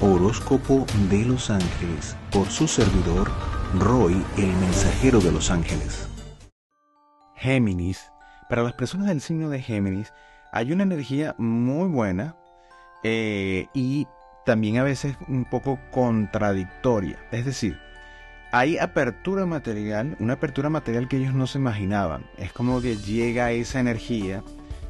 Horóscopo 0.00 0.86
de 1.10 1.24
los 1.24 1.50
Ángeles 1.50 2.16
por 2.30 2.46
su 2.48 2.68
servidor 2.68 3.28
Roy, 3.80 4.24
el 4.36 4.46
mensajero 4.46 5.18
de 5.18 5.32
los 5.32 5.50
ángeles. 5.50 6.08
Géminis. 7.34 8.12
Para 8.48 8.62
las 8.62 8.74
personas 8.74 9.08
del 9.08 9.20
signo 9.20 9.50
de 9.50 9.60
Géminis 9.60 10.12
hay 10.52 10.70
una 10.70 10.84
energía 10.84 11.34
muy 11.36 11.88
buena 11.88 12.36
eh, 13.02 13.66
y 13.74 14.06
también 14.46 14.78
a 14.78 14.84
veces 14.84 15.16
un 15.26 15.44
poco 15.44 15.80
contradictoria. 15.90 17.18
Es 17.32 17.44
decir, 17.44 17.76
hay 18.52 18.78
apertura 18.78 19.46
material, 19.46 20.16
una 20.20 20.34
apertura 20.34 20.70
material 20.70 21.08
que 21.08 21.16
ellos 21.16 21.34
no 21.34 21.48
se 21.48 21.58
imaginaban. 21.58 22.24
Es 22.38 22.52
como 22.52 22.80
que 22.80 22.96
llega 22.96 23.50
esa 23.50 23.80
energía 23.80 24.44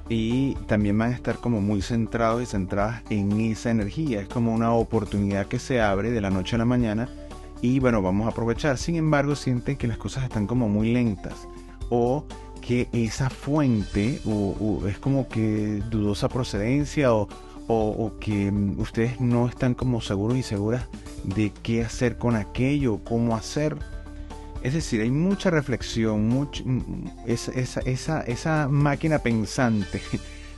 y 0.08 0.54
también 0.66 0.96
van 0.96 1.12
a 1.12 1.14
estar 1.14 1.36
como 1.36 1.60
muy 1.60 1.82
centrados 1.82 2.42
y 2.42 2.46
centradas 2.46 3.02
en 3.10 3.40
esa 3.40 3.70
energía. 3.70 4.20
Es 4.20 4.28
como 4.28 4.54
una 4.54 4.72
oportunidad 4.72 5.46
que 5.46 5.58
se 5.58 5.80
abre 5.80 6.10
de 6.10 6.20
la 6.20 6.30
noche 6.30 6.56
a 6.56 6.58
la 6.58 6.64
mañana 6.64 7.08
y 7.60 7.80
bueno, 7.80 8.02
vamos 8.02 8.26
a 8.26 8.30
aprovechar. 8.30 8.78
Sin 8.78 8.96
embargo, 8.96 9.36
sienten 9.36 9.76
que 9.76 9.86
las 9.86 9.98
cosas 9.98 10.24
están 10.24 10.46
como 10.46 10.68
muy 10.68 10.92
lentas 10.92 11.48
o 11.90 12.24
que 12.60 12.88
esa 12.92 13.30
fuente 13.30 14.20
es 14.86 14.98
como 14.98 15.28
que 15.28 15.82
dudosa 15.90 16.28
procedencia 16.28 17.12
o, 17.14 17.28
que 18.20 18.50
ustedes 18.78 19.20
no 19.20 19.46
están 19.46 19.74
como 19.74 20.00
seguros 20.00 20.38
y 20.38 20.42
seguras 20.42 20.86
de 21.24 21.52
qué 21.62 21.84
hacer 21.84 22.16
con 22.16 22.34
aquello, 22.34 23.00
cómo 23.04 23.36
hacer 23.36 23.76
es 24.62 24.74
decir, 24.74 25.00
hay 25.00 25.10
mucha 25.10 25.50
reflexión, 25.50 26.28
mucha, 26.28 26.64
esa, 27.26 27.52
esa, 27.52 28.20
esa, 28.22 28.68
máquina 28.68 29.20
pensante 29.20 30.00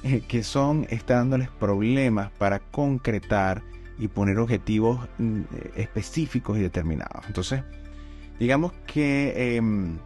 que 0.28 0.42
son, 0.42 0.86
está 0.90 1.16
dándoles 1.16 1.48
problemas 1.48 2.30
para 2.32 2.60
concretar 2.60 3.62
y 3.98 4.08
poner 4.08 4.38
objetivos 4.38 5.06
mm, 5.18 5.42
específicos 5.76 6.56
y 6.58 6.62
determinados. 6.62 7.26
Entonces, 7.26 7.62
digamos 8.38 8.72
que 8.86 9.56
em, 9.56 9.98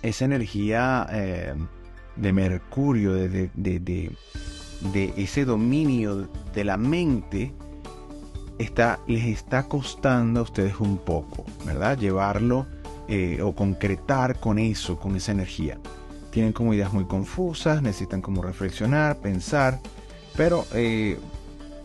esa 0.00 0.24
energía 0.24 1.06
em, 1.10 1.66
de 2.16 2.32
Mercurio, 2.32 3.12
de, 3.12 3.50
de, 3.54 4.16
ese 5.16 5.44
dominio 5.44 6.28
de 6.54 6.64
la 6.64 6.76
mente, 6.78 7.52
está, 8.58 8.98
les 9.06 9.24
está 9.26 9.64
costando 9.64 10.40
a 10.40 10.42
ustedes 10.44 10.80
un 10.80 10.96
poco, 10.98 11.44
¿verdad? 11.66 11.98
Llevarlo 11.98 12.66
eh, 13.14 13.42
o 13.42 13.54
concretar 13.54 14.40
con 14.40 14.58
eso, 14.58 14.98
con 14.98 15.16
esa 15.16 15.32
energía. 15.32 15.78
Tienen 16.30 16.54
como 16.54 16.72
ideas 16.72 16.94
muy 16.94 17.04
confusas, 17.04 17.82
necesitan 17.82 18.22
como 18.22 18.40
reflexionar, 18.40 19.18
pensar, 19.18 19.80
pero 20.34 20.64
eh, 20.72 21.18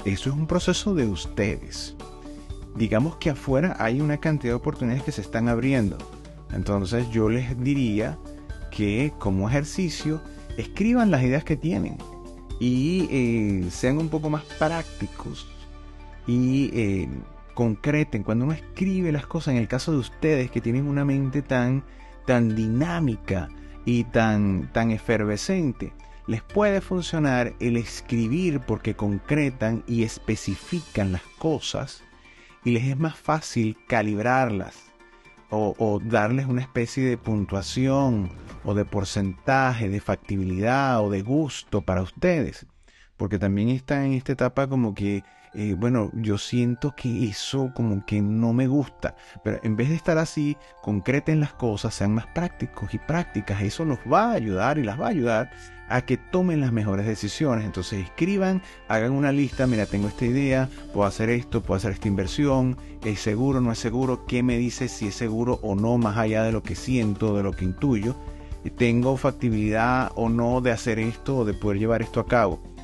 eso 0.06 0.30
es 0.30 0.36
un 0.38 0.48
proceso 0.48 0.96
de 0.96 1.06
ustedes. 1.06 1.98
Digamos 2.78 3.18
que 3.18 3.32
afuera 3.32 3.76
hay 3.78 4.00
una 4.00 4.20
cantidad 4.20 4.54
de 4.54 4.56
oportunidades 4.56 5.04
que 5.04 5.12
se 5.12 5.20
están 5.20 5.50
abriendo. 5.50 5.98
Entonces 6.54 7.10
yo 7.10 7.28
les 7.28 7.62
diría 7.62 8.18
que 8.72 9.12
como 9.20 9.50
ejercicio 9.50 10.22
escriban 10.56 11.12
las 11.12 11.24
ideas 11.24 11.44
que 11.44 11.58
tienen 11.58 11.98
y 12.58 13.10
eh, 13.12 13.70
sean 13.70 13.98
un 13.98 14.08
poco 14.08 14.30
más 14.30 14.46
prácticos 14.58 15.46
y 16.26 17.10
concreten, 17.58 18.22
cuando 18.22 18.46
uno 18.46 18.54
escribe 18.54 19.12
las 19.12 19.26
cosas, 19.26 19.56
en 19.56 19.58
el 19.58 19.68
caso 19.68 19.92
de 19.92 19.98
ustedes 19.98 20.52
que 20.52 20.62
tienen 20.62 20.88
una 20.88 21.04
mente 21.04 21.42
tan, 21.42 21.84
tan 22.28 22.56
dinámica 22.56 23.50
y 23.84 24.04
tan, 24.04 24.72
tan 24.74 24.92
efervescente, 24.92 25.92
les 26.28 26.44
puede 26.44 26.82
funcionar 26.82 27.56
el 27.60 27.76
escribir 27.78 28.60
porque 28.60 28.94
concretan 28.96 29.84
y 29.88 30.04
especifican 30.04 31.12
las 31.12 31.24
cosas 31.40 32.04
y 32.64 32.74
les 32.74 32.84
es 32.84 33.00
más 33.00 33.18
fácil 33.18 33.76
calibrarlas 33.88 34.92
o, 35.50 35.74
o, 35.80 36.00
darles 36.00 36.46
una 36.46 36.62
especie 36.62 37.06
de 37.06 37.18
puntuación 37.18 38.30
o 38.66 38.76
de 38.76 38.86
porcentaje, 38.86 39.90
de 39.90 40.00
factibilidad 40.00 41.04
o 41.04 41.10
de 41.10 41.24
gusto 41.24 41.82
para 41.82 42.04
ustedes. 42.04 42.68
Porque 43.16 43.40
también 43.40 43.70
están 43.70 44.04
en 44.04 44.14
esta 44.14 44.34
etapa 44.34 44.68
como 44.68 44.94
que 44.94 45.24
eh, 45.60 45.74
bueno, 45.74 46.12
yo 46.14 46.38
siento 46.38 46.94
que 46.96 47.28
eso 47.28 47.72
como 47.74 48.06
que 48.06 48.22
no 48.22 48.54
me 48.54 48.68
gusta. 48.68 49.16
Pero 49.44 49.60
en 49.64 49.76
vez 49.76 49.90
de 49.90 49.96
estar 49.96 50.20
así, 50.20 50.56
concreten 50.84 51.40
las 51.40 51.52
cosas, 51.54 51.96
sean 51.96 52.14
más 52.14 52.28
prácticos 52.28 52.94
y 52.94 53.00
prácticas. 53.00 53.64
Eso 53.64 53.84
los 53.84 53.98
va 54.02 54.30
a 54.30 54.34
ayudar 54.34 54.78
y 54.78 54.84
las 54.84 55.02
va 55.02 55.08
a 55.08 55.10
ayudar 55.10 55.50
a 55.90 56.02
que 56.02 56.18
tomen 56.18 56.62
las 56.62 56.72
mejores 56.72 57.08
decisiones. 57.08 57.66
Entonces 57.66 58.04
escriban, 58.04 58.62
hagan 58.88 59.14
una 59.14 59.32
lista, 59.32 59.66
mira, 59.66 59.88
tengo 59.88 60.10
esta 60.10 60.26
idea, 60.26 60.70
puedo 60.94 61.08
hacer 61.08 61.32
esto, 61.32 61.64
puedo 61.64 61.78
hacer 61.78 61.94
esta 61.94 62.08
inversión, 62.08 62.78
es 63.04 63.20
seguro, 63.20 63.60
no 63.60 63.72
es 63.72 63.80
seguro, 63.80 64.28
qué 64.28 64.44
me 64.44 64.60
dice 64.60 64.88
si 64.88 65.08
es 65.08 65.16
seguro 65.16 65.60
o 65.64 65.74
no, 65.74 65.98
más 65.98 66.18
allá 66.18 66.44
de 66.44 66.52
lo 66.52 66.62
que 66.62 66.76
siento, 66.76 67.36
de 67.36 67.42
lo 67.42 67.52
que 67.54 67.66
intuyo. 67.66 68.16
Tengo 68.78 69.18
factibilidad 69.18 70.12
o 70.14 70.30
no 70.30 70.62
de 70.62 70.70
hacer 70.70 71.00
esto 71.00 71.38
o 71.38 71.46
de 71.46 71.56
poder 71.56 71.80
llevar 71.80 72.04
esto 72.04 72.20
a 72.20 72.28
cabo. 72.28 72.77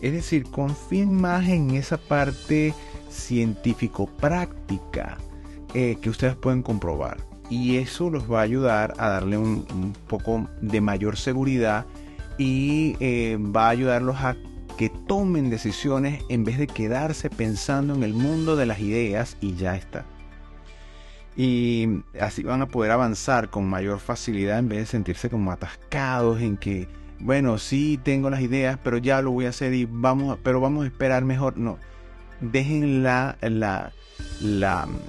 Es 0.00 0.12
decir, 0.12 0.44
confíen 0.44 1.14
más 1.14 1.48
en 1.48 1.70
esa 1.70 1.96
parte 1.96 2.74
científico-práctica 3.10 5.18
eh, 5.72 5.96
que 6.00 6.10
ustedes 6.10 6.36
pueden 6.36 6.62
comprobar. 6.62 7.16
Y 7.50 7.76
eso 7.76 8.10
los 8.10 8.30
va 8.30 8.40
a 8.40 8.42
ayudar 8.42 8.94
a 8.98 9.08
darle 9.08 9.38
un, 9.38 9.94
poco 10.08 10.48
de 10.60 10.80
mayor 10.80 11.16
seguridad 11.16 11.86
y 12.38 12.96
eh, 13.00 13.38
va 13.38 13.66
a 13.66 13.70
ayudarlos 13.70 14.16
a 14.16 14.36
que 14.76 14.88
tomen 14.88 15.50
decisiones 15.50 16.22
en 16.28 16.44
vez 16.44 16.58
de 16.58 16.66
quedarse 16.66 17.30
pensando 17.30 17.94
en 17.94 18.02
el 18.02 18.12
mundo 18.12 18.56
de 18.56 18.66
las 18.66 18.80
ideas 18.80 19.36
y 19.40 19.54
ya 19.54 19.76
está. 19.76 20.04
Y 21.36 22.02
así 22.20 22.42
van 22.42 22.62
a 22.62 22.68
poder 22.68 22.92
avanzar 22.92 23.50
con 23.50 23.68
mayor 23.68 23.98
facilidad 23.98 24.58
en 24.58 24.68
vez 24.68 24.80
de 24.80 24.86
sentirse 24.86 25.30
como 25.30 25.52
atascados 25.52 26.40
en 26.40 26.56
que 26.56 26.88
bueno, 27.20 27.58
sí 27.58 27.98
tengo 28.02 28.30
las 28.30 28.40
ideas, 28.40 28.78
pero 28.82 28.98
ya 28.98 29.22
lo 29.22 29.30
voy 29.30 29.46
a 29.46 29.50
hacer 29.50 29.72
y 29.74 29.86
vamos, 29.86 30.38
pero 30.42 30.60
vamos 30.60 30.84
a 30.84 30.86
esperar 30.86 31.24
mejor. 31.24 31.56
No, 31.56 31.78
dejen 32.40 33.02
la, 33.02 33.36
la, 33.40 33.92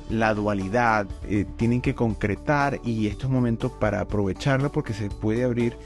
la, 0.09 0.33
dualidad, 0.33 1.07
eh, 1.27 1.45
tienen 1.57 1.81
que 1.81 1.95
concretar 1.95 2.79
y 2.83 3.07
estos 3.07 3.29
momentos 3.29 3.71
para 3.71 4.01
aprovecharlo 4.01 4.71
porque 4.71 4.93
se 4.93 5.09
puede 5.09 5.43
abrir 5.43 5.77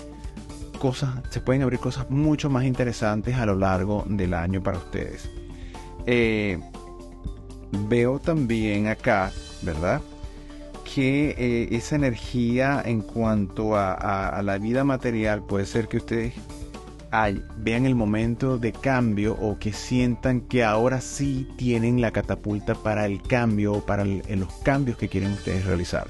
cosas, 0.79 1.09
se 1.29 1.41
pueden 1.41 1.63
abrir 1.63 1.79
cosas 1.79 2.09
mucho 2.09 2.49
más 2.49 2.63
interesantes 2.63 3.35
a 3.35 3.45
lo 3.45 3.55
largo 3.55 4.05
del 4.07 4.33
año 4.33 4.61
para 4.61 4.77
ustedes. 4.77 5.29
Eh, 6.05 6.59
veo 7.87 8.19
también 8.19 8.87
acá, 8.87 9.31
¿verdad? 9.61 10.01
Que 10.93 11.35
eh, 11.37 11.67
esa 11.71 11.95
energía 11.95 12.81
en 12.83 13.01
cuanto 13.01 13.75
a, 13.75 14.41
la 14.43 14.57
vida 14.57 14.83
material 14.83 15.43
puede 15.45 15.65
ser 15.65 15.87
que 15.87 15.97
ustedes 15.97 16.33
vean 17.57 17.85
el 17.85 17.95
momento 17.95 18.57
de 18.57 18.71
cambio 18.71 19.33
o 19.33 19.57
que 19.59 19.73
sientan 19.73 20.41
que 20.41 20.63
ahora 20.63 21.01
sí 21.01 21.47
tienen 21.57 22.01
la 22.01 22.11
catapulta 22.11 22.75
para 22.75 23.05
el 23.05 23.21
cambio 23.21 23.73
o 23.73 23.85
para 23.85 24.05
los 24.05 24.53
cambios 24.63 24.97
que 24.97 25.09
quieren 25.09 25.31
ustedes 25.33 25.65
realizar. 25.65 26.07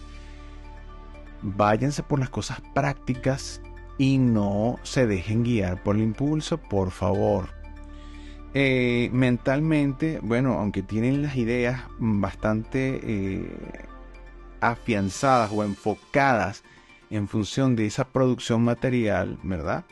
Váyanse 1.42 2.04
por 2.04 2.20
las 2.20 2.30
cosas 2.30 2.62
prácticas 2.74 3.62
y 3.98 4.18
no 4.18 4.78
se 4.84 5.08
dejen 5.08 5.44
guiar 5.44 5.82
por 5.84 5.96
el 5.96 6.04
impulso, 6.04 6.58
por 6.58 6.92
favor. 6.92 7.50
Eh, 8.54 9.10
mentalmente, 9.14 10.20
bueno, 10.22 10.54
aunque 10.54 10.84
tienen 10.84 11.22
las 11.22 11.36
ideas 11.36 11.82
bastante 12.00 13.00
eh, 13.04 13.56
afianzadas 14.62 15.52
o 15.54 15.64
enfocadas 15.64 16.64
en 17.10 17.28
función 17.28 17.76
de 17.76 17.86
esa 17.86 18.08
producción 18.08 18.64
material, 18.64 19.40
¿verdad? 19.44 19.86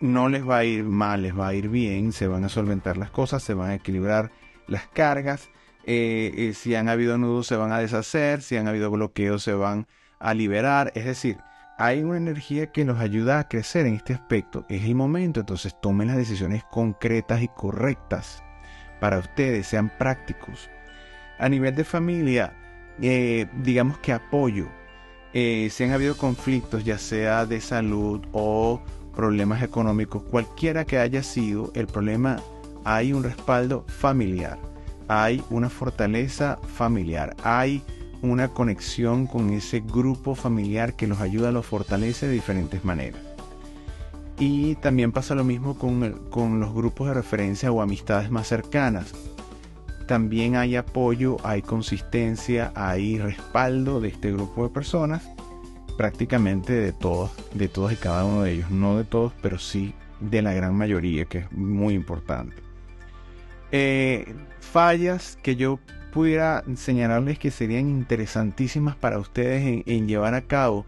No 0.00 0.28
les 0.28 0.48
va 0.48 0.58
a 0.58 0.64
ir 0.64 0.84
mal, 0.84 1.22
les 1.22 1.38
va 1.38 1.48
a 1.48 1.54
ir 1.54 1.68
bien, 1.68 2.12
se 2.12 2.28
van 2.28 2.44
a 2.44 2.48
solventar 2.48 2.96
las 2.96 3.10
cosas, 3.10 3.42
se 3.42 3.54
van 3.54 3.70
a 3.70 3.74
equilibrar 3.74 4.30
las 4.66 4.86
cargas, 4.88 5.48
eh, 5.84 6.32
eh, 6.36 6.54
si 6.54 6.74
han 6.76 6.88
habido 6.88 7.18
nudos 7.18 7.48
se 7.48 7.56
van 7.56 7.72
a 7.72 7.78
deshacer, 7.78 8.42
si 8.42 8.56
han 8.56 8.68
habido 8.68 8.90
bloqueos 8.90 9.42
se 9.42 9.54
van 9.54 9.88
a 10.20 10.34
liberar, 10.34 10.92
es 10.94 11.04
decir, 11.04 11.38
hay 11.78 12.02
una 12.02 12.16
energía 12.16 12.70
que 12.70 12.84
nos 12.84 13.00
ayuda 13.00 13.40
a 13.40 13.48
crecer 13.48 13.86
en 13.86 13.94
este 13.94 14.14
aspecto, 14.14 14.64
es 14.68 14.84
el 14.84 14.94
momento, 14.94 15.40
entonces 15.40 15.74
tomen 15.80 16.08
las 16.08 16.16
decisiones 16.16 16.62
concretas 16.70 17.42
y 17.42 17.48
correctas 17.48 18.44
para 19.00 19.18
ustedes, 19.18 19.66
sean 19.66 19.90
prácticos. 19.98 20.70
A 21.40 21.48
nivel 21.48 21.74
de 21.74 21.82
familia, 21.82 22.54
eh, 23.00 23.46
digamos 23.62 23.98
que 23.98 24.12
apoyo. 24.12 24.66
Eh, 25.34 25.68
si 25.70 25.84
han 25.84 25.92
habido 25.92 26.16
conflictos, 26.16 26.84
ya 26.84 26.98
sea 26.98 27.46
de 27.46 27.60
salud 27.60 28.20
o 28.32 28.82
problemas 29.14 29.62
económicos, 29.62 30.22
cualquiera 30.22 30.84
que 30.84 30.98
haya 30.98 31.22
sido 31.22 31.72
el 31.74 31.86
problema, 31.86 32.36
hay 32.84 33.12
un 33.12 33.22
respaldo 33.22 33.84
familiar, 33.88 34.58
hay 35.08 35.42
una 35.48 35.70
fortaleza 35.70 36.58
familiar, 36.74 37.34
hay 37.42 37.82
una 38.20 38.48
conexión 38.48 39.26
con 39.26 39.50
ese 39.50 39.80
grupo 39.80 40.34
familiar 40.34 40.94
que 40.94 41.06
los 41.06 41.20
ayuda, 41.20 41.50
los 41.50 41.66
fortalece 41.66 42.26
de 42.26 42.34
diferentes 42.34 42.84
maneras. 42.84 43.20
Y 44.38 44.74
también 44.76 45.12
pasa 45.12 45.34
lo 45.34 45.44
mismo 45.44 45.78
con, 45.78 46.28
con 46.30 46.60
los 46.60 46.74
grupos 46.74 47.08
de 47.08 47.14
referencia 47.14 47.70
o 47.70 47.80
amistades 47.80 48.30
más 48.30 48.48
cercanas 48.48 49.12
también 50.06 50.56
hay 50.56 50.76
apoyo, 50.76 51.36
hay 51.44 51.62
consistencia, 51.62 52.72
hay 52.74 53.18
respaldo 53.18 54.00
de 54.00 54.08
este 54.08 54.32
grupo 54.32 54.64
de 54.64 54.70
personas, 54.70 55.22
prácticamente 55.96 56.72
de 56.72 56.92
todos, 56.92 57.30
de 57.54 57.68
todos 57.68 57.92
y 57.92 57.96
cada 57.96 58.24
uno 58.24 58.42
de 58.42 58.52
ellos, 58.52 58.70
no 58.70 58.96
de 58.96 59.04
todos, 59.04 59.32
pero 59.42 59.58
sí 59.58 59.94
de 60.20 60.42
la 60.42 60.52
gran 60.52 60.74
mayoría, 60.74 61.24
que 61.24 61.38
es 61.38 61.52
muy 61.52 61.94
importante. 61.94 62.56
Eh, 63.72 64.34
fallas 64.60 65.38
que 65.42 65.56
yo 65.56 65.78
pudiera 66.12 66.62
señalarles 66.76 67.38
que 67.38 67.50
serían 67.50 67.88
interesantísimas 67.88 68.96
para 68.96 69.18
ustedes 69.18 69.82
en, 69.86 70.06
llevar 70.06 70.34
a 70.34 70.42
cabo 70.42 70.84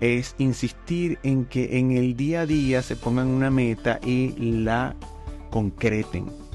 es 0.00 0.34
insistir 0.38 1.18
en 1.22 1.46
que 1.46 1.78
en 1.78 1.92
el 1.92 2.14
día 2.16 2.42
a 2.42 2.46
día 2.46 2.82
se 2.82 2.96
pongan 2.96 3.28
una 3.28 3.50
meta 3.50 3.98
y 4.04 4.32
la 4.62 4.94
concreten. 5.50 6.45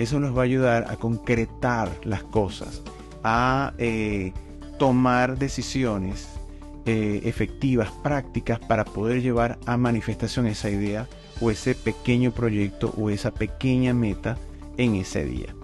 Eso 0.00 0.18
nos 0.18 0.34
va 0.34 0.40
a 0.40 0.44
ayudar 0.44 0.86
a 0.88 0.96
concretar 0.96 1.90
las 2.04 2.22
cosas, 2.22 2.80
a 3.22 3.74
eh, 3.76 4.32
tomar 4.78 5.38
decisiones 5.38 6.26
eh, 6.86 7.20
efectivas, 7.24 7.90
prácticas 8.02 8.58
para 8.60 8.86
poder 8.86 9.20
llevar 9.20 9.58
a 9.66 9.76
manifestación 9.76 10.46
esa 10.46 10.70
idea 10.70 11.06
o 11.42 11.50
ese 11.50 11.74
pequeño 11.74 12.30
proyecto 12.30 12.94
o 12.96 13.10
esa 13.10 13.30
pequeña 13.30 13.92
meta 13.92 14.38
en 14.78 14.94
ese 14.94 15.26
día. 15.26 15.54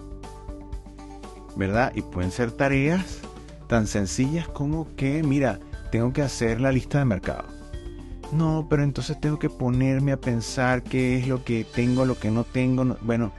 ¿Verdad? 1.55 1.91
Y 1.95 2.03
pueden 2.03 2.29
ser 2.29 2.51
tareas 2.51 3.21
tan 3.65 3.87
sencillas 3.87 4.47
como 4.47 4.95
que, 4.95 5.23
mira, 5.23 5.59
tengo 5.91 6.13
que 6.13 6.21
hacer 6.21 6.61
la 6.61 6.71
lista 6.71 6.99
de 6.99 7.05
mercado. 7.05 7.45
No, 8.31 8.67
pero 8.69 8.83
entonces 8.83 9.19
tengo 9.19 9.39
que 9.39 9.49
ponerme 9.49 10.11
a 10.11 10.21
pensar 10.21 10.83
qué 10.83 11.17
es 11.17 11.27
lo 11.27 11.43
que 11.43 11.63
tengo, 11.63 12.05
lo 12.05 12.19
que 12.19 12.29
no 12.29 12.43
tengo. 12.43 12.97
Bueno, 13.01 13.31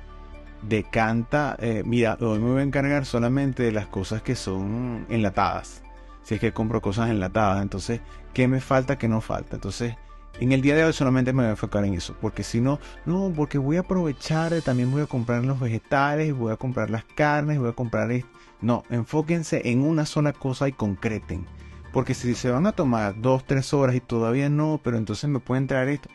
decanta, 0.63 1.57
eh, 1.61 1.83
mira, 1.85 2.17
hoy 2.21 2.39
me 2.39 2.51
voy 2.51 2.61
a 2.61 2.65
encargar 2.65 3.05
solamente 3.05 3.63
de 3.63 3.73
las 3.73 3.87
cosas 3.87 4.23
que 4.23 4.35
son 4.35 5.07
enlatadas. 5.09 5.83
Si 6.23 6.35
es 6.35 6.41
que 6.41 6.53
compro 6.53 6.81
cosas 6.81 7.11
enlatadas, 7.11 7.63
entonces, 7.63 8.01
¿qué 8.35 8.49
me 8.49 8.61
falta, 8.61 8.99
qué 8.99 9.09
no 9.09 9.21
falta? 9.21 9.57
Entonces, 9.57 9.97
en 10.41 10.53
el 10.53 10.61
día 10.61 10.77
de 10.77 10.85
hoy 10.85 10.93
solamente 10.93 11.33
me 11.33 11.43
voy 11.43 11.49
a 11.49 11.51
enfocar 11.51 11.85
en 11.85 11.95
eso, 11.95 12.15
porque 12.21 12.43
si 12.43 12.61
no, 12.61 12.79
no, 13.07 13.33
porque 13.35 13.59
voy 13.59 13.77
a 13.77 13.81
aprovechar, 13.81 14.53
también 14.63 14.91
voy 14.91 15.03
a 15.03 15.07
comprar 15.07 15.45
los 15.45 15.59
vegetales, 15.59 16.35
voy 16.35 16.53
a 16.53 16.57
comprar 16.57 16.91
las 16.91 17.05
carnes, 17.05 17.59
voy 17.59 17.71
a 17.71 17.73
comprar 17.73 18.11
esto. 18.13 18.31
No, 18.61 18.85
enfóquense 18.91 19.63
en 19.71 19.83
una 19.83 20.07
sola 20.07 20.33
cosa 20.33 20.69
y 20.69 20.73
concreten. 20.73 21.47
Porque 21.93 22.15
si 22.15 22.35
se 22.35 22.51
van 22.51 22.67
a 22.67 22.73
tomar 22.73 23.21
dos, 23.21 23.45
tres 23.47 23.73
horas 23.73 23.97
y 23.97 24.01
todavía 24.01 24.49
no, 24.49 24.81
pero 24.83 24.99
entonces 24.99 25.29
me 25.31 25.41
pueden 25.41 25.67
traer 25.67 25.89
esto, 25.89 26.09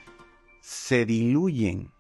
se 0.61 1.05
diluyen, 1.05 1.91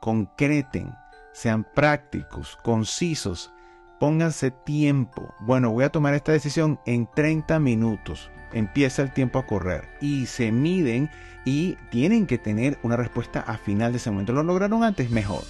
concreten, 0.00 0.94
sean 1.32 1.64
prácticos, 1.74 2.58
concisos, 2.62 3.52
pónganse 3.98 4.50
tiempo. 4.50 5.34
Bueno, 5.40 5.70
voy 5.70 5.84
a 5.84 5.92
tomar 5.92 6.14
esta 6.14 6.32
decisión 6.32 6.80
en 6.86 7.08
30 7.14 7.58
minutos 7.58 8.30
empieza 8.52 9.02
el 9.02 9.12
tiempo 9.12 9.38
a 9.38 9.46
correr 9.46 9.88
y 10.00 10.26
se 10.26 10.52
miden 10.52 11.10
y 11.44 11.76
tienen 11.90 12.26
que 12.26 12.38
tener 12.38 12.78
una 12.82 12.96
respuesta 12.96 13.40
a 13.40 13.56
final 13.56 13.92
de 13.92 13.98
ese 13.98 14.10
momento. 14.10 14.32
Lo 14.32 14.42
lograron 14.42 14.84
antes, 14.84 15.10
mejor. 15.10 15.42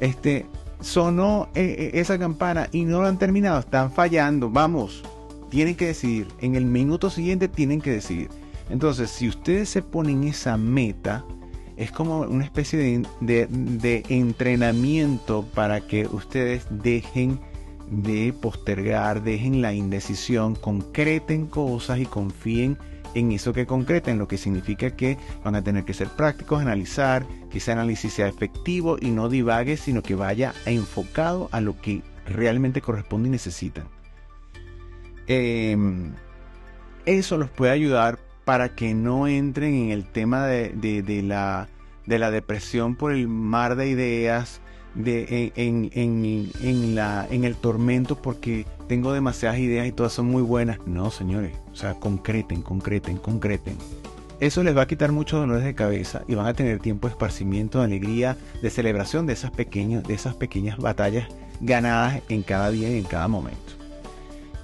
Este 0.00 0.46
sonó 0.80 1.48
eh, 1.54 1.90
eh, 1.94 2.00
esa 2.00 2.18
campana 2.18 2.68
y 2.72 2.84
no 2.84 3.00
lo 3.00 3.08
han 3.08 3.18
terminado, 3.18 3.60
están 3.60 3.90
fallando. 3.90 4.50
Vamos, 4.50 5.02
tienen 5.50 5.74
que 5.74 5.86
decidir. 5.86 6.28
En 6.40 6.54
el 6.54 6.66
minuto 6.66 7.10
siguiente 7.10 7.48
tienen 7.48 7.80
que 7.80 7.92
decidir. 7.92 8.28
Entonces, 8.70 9.10
si 9.10 9.28
ustedes 9.28 9.68
se 9.68 9.82
ponen 9.82 10.24
esa 10.24 10.56
meta, 10.56 11.24
es 11.76 11.90
como 11.90 12.20
una 12.20 12.44
especie 12.44 13.02
de, 13.20 13.46
de 13.48 14.02
entrenamiento 14.08 15.44
para 15.54 15.80
que 15.80 16.06
ustedes 16.06 16.66
dejen 16.70 17.40
de 17.90 18.32
postergar, 18.32 19.22
dejen 19.22 19.60
la 19.60 19.72
indecisión, 19.72 20.54
concreten 20.54 21.46
cosas 21.46 21.98
y 21.98 22.06
confíen 22.06 22.78
en 23.14 23.32
eso 23.32 23.52
que 23.52 23.66
concreten, 23.66 24.18
lo 24.18 24.28
que 24.28 24.38
significa 24.38 24.90
que 24.90 25.18
van 25.44 25.54
a 25.54 25.62
tener 25.62 25.84
que 25.84 25.94
ser 25.94 26.08
prácticos, 26.08 26.60
analizar, 26.60 27.24
que 27.50 27.58
ese 27.58 27.72
análisis 27.72 28.12
sea 28.12 28.28
efectivo 28.28 28.96
y 29.00 29.10
no 29.10 29.28
divague, 29.28 29.76
sino 29.76 30.02
que 30.02 30.14
vaya 30.14 30.52
enfocado 30.66 31.48
a 31.52 31.60
lo 31.60 31.80
que 31.80 32.02
realmente 32.26 32.80
corresponde 32.80 33.28
y 33.28 33.32
necesitan. 33.32 33.84
Em, 35.26 36.12
eso 37.06 37.38
los 37.38 37.50
puede 37.50 37.72
ayudar 37.72 38.18
para 38.44 38.74
que 38.74 38.94
no 38.94 39.26
entren 39.26 39.74
en 39.74 39.90
el 39.90 40.04
tema 40.04 40.46
de, 40.46 41.22
la, 41.22 41.68
de 42.06 42.18
la 42.18 42.30
depresión 42.30 42.96
por 42.96 43.12
el 43.12 43.28
mar 43.28 43.76
de 43.76 43.88
ideas, 43.88 44.60
de, 44.94 45.52
en, 45.56 45.90
en, 45.92 46.50
en, 46.60 46.94
la, 46.94 47.26
en 47.30 47.44
el 47.44 47.56
tormento 47.56 48.20
porque 48.20 48.64
tengo 48.88 49.12
demasiadas 49.12 49.58
ideas 49.58 49.86
y 49.86 49.92
todas 49.92 50.12
son 50.12 50.26
muy 50.26 50.42
buenas. 50.42 50.78
No, 50.86 51.10
señores, 51.10 51.56
o 51.72 51.76
sea, 51.76 51.94
concreten, 51.94 52.62
concreten, 52.62 53.16
concreten. 53.16 53.76
Eso 54.40 54.62
les 54.62 54.76
va 54.76 54.82
a 54.82 54.86
quitar 54.86 55.12
muchos 55.12 55.40
dolores 55.40 55.64
de 55.64 55.74
cabeza 55.74 56.22
y 56.28 56.34
van 56.34 56.46
a 56.46 56.54
tener 56.54 56.80
tiempo 56.80 57.06
de 57.06 57.12
esparcimiento, 57.12 57.78
de 57.78 57.84
alegría, 57.84 58.36
de 58.62 58.70
celebración 58.70 59.26
de 59.26 59.32
esas, 59.32 59.52
de 59.52 60.04
esas 60.08 60.34
pequeñas 60.34 60.76
batallas 60.78 61.28
ganadas 61.60 62.20
en 62.28 62.42
cada 62.42 62.70
día 62.70 62.90
y 62.90 62.98
en 62.98 63.04
cada 63.04 63.28
momento. 63.28 63.83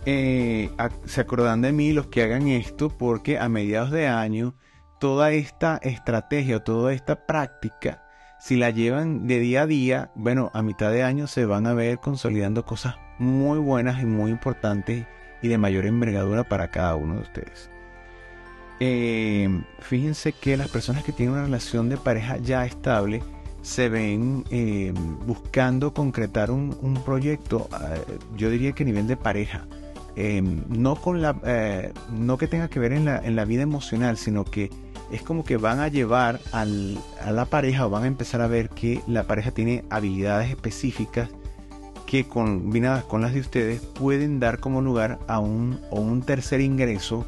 Eh, 0.06 0.70
se 1.05 1.20
acordan 1.20 1.61
de 1.61 1.73
mí 1.73 1.93
los 1.93 2.06
que 2.06 2.23
hagan 2.23 2.49
esto 2.49 2.88
porque 2.88 3.38
a 3.38 3.49
mediados 3.49 3.91
de 3.91 4.08
año 4.08 4.55
toda 4.99 5.32
esta 5.32 5.79
estrategia, 5.82 6.64
toda 6.64 6.93
esta 6.93 7.26
práctica 7.26 8.02
si 8.41 8.56
la 8.56 8.70
llevan 8.70 9.26
de 9.26 9.38
día 9.38 9.62
a 9.62 9.67
día, 9.67 10.11
bueno, 10.14 10.50
a 10.55 10.62
mitad 10.62 10.91
de 10.91 11.02
año 11.02 11.26
se 11.26 11.44
van 11.44 11.67
a 11.67 11.75
ver 11.75 11.99
consolidando 11.99 12.64
cosas 12.64 12.97
muy 13.19 13.58
buenas 13.58 14.02
y 14.02 14.06
muy 14.06 14.31
importantes 14.31 15.06
y 15.43 15.49
de 15.49 15.58
mayor 15.58 15.85
envergadura 15.85 16.44
para 16.44 16.70
cada 16.70 16.96
uno 16.96 17.17
de 17.17 17.20
ustedes. 17.20 17.70
Eh, 18.81 19.62
fíjense 19.81 20.32
que 20.32 20.56
las 20.56 20.69
personas 20.69 21.05
que 21.05 21.12
tienen 21.12 21.35
una 21.35 21.44
relación 21.44 21.91
de 21.91 21.99
pareja 21.99 22.38
ya 22.38 22.64
estable 22.64 23.23
se 23.61 23.91
ven 23.91 24.44
eh, 24.50 24.94
buscando 25.26 25.93
concretar 25.93 26.50
un, 26.50 27.03
proyecto, 27.05 27.69
yo 28.38 28.49
diría 28.49 28.73
que 28.73 28.85
a 28.85 28.87
nivel 28.87 29.06
de 29.06 29.19
pareja. 29.19 29.67
No, 30.17 30.97
con 30.97 31.23
la, 31.23 31.93
no 32.11 32.39
que 32.39 32.47
tenga 32.47 32.69
que 32.69 32.81
ver 32.81 32.93
en 32.93 33.05
la, 33.05 33.19
en 33.19 33.37
la 33.37 33.45
vida 33.45 33.62
emocional, 33.62 34.17
sino 34.17 34.45
que 34.45 34.71
es 35.11 35.23
como 35.23 35.45
que 35.45 35.57
van 35.57 35.81
a 35.81 35.89
llevar 35.89 36.41
a 36.53 36.65
la 36.65 37.45
pareja 37.47 37.87
o 37.87 37.91
van 37.91 38.05
a 38.05 38.07
empezar 38.07 38.41
a 38.41 38.47
ver 38.47 38.69
que 38.69 39.03
la 39.07 39.25
pareja 39.25 39.51
tiene 39.51 39.85
habilidades 39.91 40.51
específicas 40.51 41.29
que 42.07 42.25
combinadas 42.25 43.05
con 43.05 43.23
las 43.23 43.35
de 43.35 43.41
ustedes 43.41 43.81
pueden 43.81 44.41
dar 44.41 44.58
como 44.58 44.81
lugar 44.81 45.20
a 45.29 45.39
un, 45.39 45.81
o 45.91 46.01
un 46.01 46.23
tercer 46.23 46.61
ingreso 46.61 47.25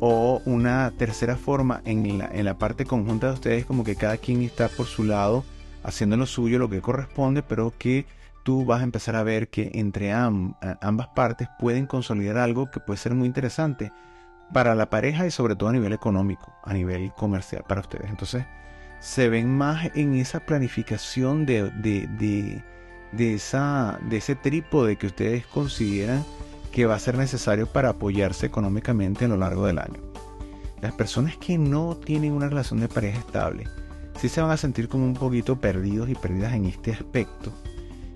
o 0.00 0.40
una 0.44 0.92
tercera 0.96 1.36
forma 1.36 1.82
en 1.84 2.18
la, 2.18 2.30
en 2.32 2.44
la 2.46 2.58
parte 2.58 2.84
conjunta 2.84 3.28
de 3.28 3.34
ustedes 3.34 3.66
como 3.66 3.84
que 3.84 3.96
cada 3.96 4.16
quien 4.16 4.42
está 4.42 4.68
por 4.68 4.86
su 4.86 5.04
lado 5.04 5.44
haciendo 5.82 6.16
lo 6.16 6.26
suyo, 6.26 6.58
lo 6.58 6.70
que 6.70 6.80
corresponde, 6.80 7.42
pero 7.42 7.72
que 7.78 8.06
tú 8.44 8.64
vas 8.64 8.82
a 8.82 8.84
empezar 8.84 9.16
a 9.16 9.24
ver 9.24 9.48
que 9.48 9.72
entre 9.74 10.12
ambas 10.12 11.08
partes 11.08 11.48
pueden 11.58 11.86
consolidar 11.86 12.36
algo 12.38 12.70
que 12.70 12.78
puede 12.78 12.98
ser 12.98 13.14
muy 13.14 13.26
interesante 13.26 13.90
para 14.52 14.74
la 14.74 14.90
pareja 14.90 15.26
y 15.26 15.30
sobre 15.30 15.56
todo 15.56 15.70
a 15.70 15.72
nivel 15.72 15.92
económico, 15.92 16.54
a 16.62 16.72
nivel 16.72 17.12
comercial 17.14 17.64
para 17.66 17.80
ustedes. 17.80 18.08
Entonces, 18.10 18.44
se 19.00 19.28
ven 19.28 19.50
más 19.50 19.90
en 19.94 20.14
esa 20.14 20.40
planificación 20.40 21.46
de, 21.46 21.70
de, 21.70 23.34
esa, 23.34 23.98
de 24.08 24.18
ese 24.18 24.36
trípode 24.36 24.96
que 24.96 25.06
ustedes 25.06 25.46
consideran 25.46 26.24
que 26.70 26.86
va 26.86 26.96
a 26.96 26.98
ser 26.98 27.16
necesario 27.16 27.66
para 27.66 27.90
apoyarse 27.90 28.46
económicamente 28.46 29.24
a 29.24 29.28
lo 29.28 29.36
largo 29.36 29.66
del 29.66 29.78
año. 29.78 30.00
Las 30.82 30.92
personas 30.92 31.36
que 31.38 31.56
no 31.56 31.96
tienen 31.96 32.32
una 32.32 32.48
relación 32.48 32.80
de 32.80 32.88
pareja 32.88 33.18
estable, 33.18 33.68
sí 34.18 34.28
se 34.28 34.42
van 34.42 34.50
a 34.50 34.56
sentir 34.56 34.88
como 34.88 35.04
un 35.04 35.14
poquito 35.14 35.56
perdidos 35.56 36.10
y 36.10 36.14
perdidas 36.14 36.52
en 36.52 36.66
este 36.66 36.92
aspecto. 36.92 37.52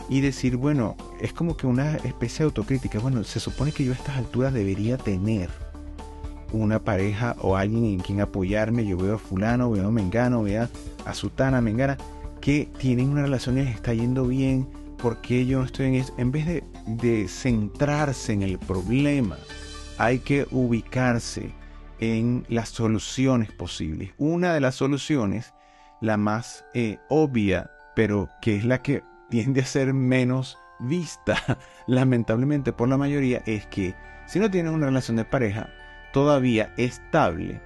Y 0.09 0.21
decir, 0.21 0.57
bueno, 0.57 0.97
es 1.21 1.33
como 1.33 1.57
que 1.57 1.67
una 1.67 1.97
especie 1.97 2.39
de 2.39 2.45
autocrítica. 2.45 2.99
Bueno, 2.99 3.23
se 3.25 3.41
supone 3.41 3.73
que 3.73 3.85
yo 3.85 3.93
a 3.93 3.97
estas 3.97 4.17
alturas 4.17 4.55
debería 4.55 4.97
tener 4.97 5.51
una 6.53 6.79
pareja 6.79 7.37
o 7.41 7.57
alguien 7.57 7.85
en 7.85 8.01
quien 8.01 8.21
apoyarme. 8.21 8.87
Yo 8.87 8.97
veo 8.97 9.17
a 9.17 9.19
fulano, 9.19 9.71
veo 9.71 9.89
a 9.89 9.91
Mengano, 9.91 10.43
veo 10.43 10.69
a 11.05 11.15
Sutana, 11.15 11.61
Mengana, 11.61 11.99
que 12.41 12.69
tienen 12.79 13.11
una 13.11 13.23
relación 13.23 13.59
y 13.59 13.63
les 13.65 13.75
está 13.75 13.95
yendo 13.95 14.27
bien. 14.27 14.69
porque 14.99 15.47
yo 15.47 15.61
no 15.61 15.65
estoy 15.65 15.87
en 15.87 15.95
eso? 15.95 16.13
En 16.19 16.33
vez 16.33 16.45
de, 16.87 17.29
centrarse 17.29 18.33
en 18.33 18.43
el 18.43 18.59
problema, 18.59 19.39
hay 19.97 20.19
que 20.19 20.47
ubicarse 20.51 21.53
en 22.01 22.45
las 22.49 22.71
soluciones 22.71 23.53
posibles. 23.53 24.11
Una 24.19 24.55
de 24.55 24.61
las 24.61 24.75
soluciones, 24.75 25.55
la 26.01 26.17
más 26.17 26.65
eh, 26.75 26.99
obvia, 27.09 27.71
pero 27.95 28.29
que 28.43 28.57
es 28.57 28.65
la 28.65 28.83
que 28.83 29.03
tiende 29.31 29.61
a 29.61 29.67
ser 29.67 29.95
menos 29.95 30.59
vista, 30.79 31.59
lamentablemente 31.87 32.73
por 32.73 32.89
la 32.89 32.97
mayoría, 32.97 33.43
es 33.47 33.67
que 33.67 33.95
si 34.27 34.39
no 34.39 34.51
tienen 34.51 34.75
una 34.75 34.87
relación 34.87 35.17
de 35.17 35.25
pareja, 35.25 35.71
todavía 36.13 36.73
estable 36.77 37.61